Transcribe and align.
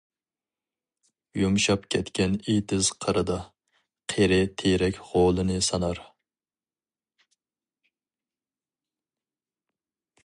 يۇمشاپ 1.39 1.83
كەتكەن 1.95 2.37
ئېتىز 2.53 2.89
قىرىدا، 3.05 3.35
قېرى 4.15 4.39
تېرەك 4.63 4.97
غولىنى 5.11 5.61
سانار. 5.69 6.03